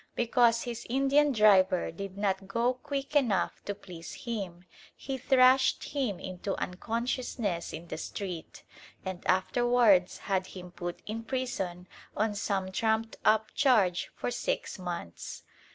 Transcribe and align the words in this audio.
Because 0.15 0.63
his 0.63 0.87
Indian 0.89 1.31
driver 1.31 1.91
did 1.91 2.17
not 2.17 2.47
go 2.47 2.73
quick 2.73 3.15
enough 3.15 3.63
to 3.65 3.75
please 3.75 4.15
him, 4.25 4.65
he 4.95 5.15
thrashed 5.15 5.83
him 5.89 6.19
into 6.19 6.55
unconsciousness 6.59 7.71
in 7.71 7.85
the 7.87 7.99
street, 7.99 8.63
and 9.05 9.23
afterwards 9.27 10.17
had 10.17 10.47
him 10.47 10.71
put 10.71 11.03
in 11.05 11.21
prison 11.23 11.87
on 12.17 12.33
some 12.33 12.71
trumped 12.71 13.17
up 13.23 13.53
charge 13.53 14.09
for 14.15 14.31
six 14.31 14.79
months. 14.79 15.43